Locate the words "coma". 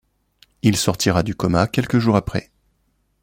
1.35-1.67